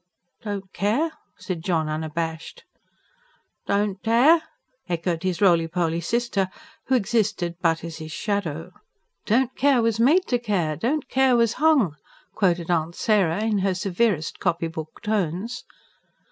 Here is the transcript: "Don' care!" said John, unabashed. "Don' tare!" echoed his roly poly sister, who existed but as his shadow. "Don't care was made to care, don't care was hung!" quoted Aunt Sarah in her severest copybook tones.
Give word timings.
"Don' 0.41 0.63
care!" 0.73 1.11
said 1.37 1.63
John, 1.63 1.87
unabashed. 1.87 2.63
"Don' 3.67 3.97
tare!" 4.03 4.41
echoed 4.89 5.21
his 5.21 5.41
roly 5.41 5.67
poly 5.67 6.01
sister, 6.01 6.49
who 6.87 6.95
existed 6.95 7.53
but 7.61 7.83
as 7.83 7.97
his 7.97 8.11
shadow. 8.11 8.71
"Don't 9.27 9.55
care 9.55 9.79
was 9.83 9.99
made 9.99 10.25
to 10.29 10.39
care, 10.39 10.75
don't 10.75 11.07
care 11.07 11.35
was 11.35 11.53
hung!" 11.61 11.95
quoted 12.33 12.71
Aunt 12.71 12.95
Sarah 12.95 13.43
in 13.43 13.59
her 13.59 13.75
severest 13.75 14.39
copybook 14.39 15.03
tones. 15.03 15.65